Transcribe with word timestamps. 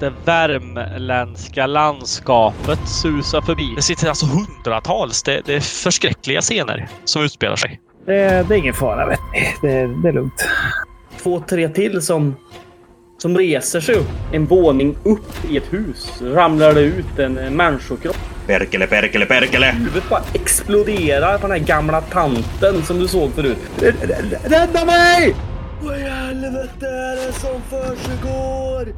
det 0.00 0.12
värmländska 0.24 1.66
landskapet 1.66 2.78
susar 2.88 3.40
förbi. 3.40 3.72
Det 3.76 3.82
sitter 3.82 4.08
alltså 4.08 4.26
hundratals. 4.26 5.22
Det, 5.22 5.42
det 5.44 5.54
är 5.54 5.60
förskräckliga 5.60 6.40
scener 6.40 6.88
som 7.04 7.22
utspelar 7.22 7.56
sig. 7.56 7.80
Det, 8.06 8.48
det 8.48 8.54
är 8.54 8.58
ingen 8.58 8.74
fara, 8.74 9.06
vet 9.06 9.20
ni. 9.32 9.68
Det, 9.68 9.86
det 10.02 10.08
är 10.08 10.12
lugnt. 10.12 10.48
Två, 11.22 11.42
tre 11.48 11.68
till 11.68 12.02
som, 12.02 12.36
som 13.18 13.38
reser 13.38 13.80
sig 13.80 13.94
upp. 13.94 14.10
En 14.32 14.46
våning 14.46 14.96
upp 15.02 15.50
i 15.50 15.56
ett 15.56 15.72
hus 15.72 16.22
ramlar 16.22 16.74
det 16.74 16.80
ut 16.80 17.18
en 17.18 17.56
människokropp. 17.56 18.16
Perkele, 18.46 18.86
perkele, 18.86 19.26
perkele! 19.26 19.66
Huvudet 19.66 20.08
bara 20.08 20.22
exploderar 20.34 21.38
på 21.38 21.48
den 21.48 21.60
här 21.60 21.66
gamla 21.66 22.00
tanten 22.00 22.82
som 22.82 22.98
du 22.98 23.08
såg 23.08 23.32
förut. 23.32 23.58
Rädda 24.44 24.84
mig! 24.84 25.34
Vad 25.82 25.98
i 25.98 26.02
helvete 26.02 26.86
är 26.86 27.26
det 27.26 27.32
som 27.32 27.60
försiggår? 27.70 28.94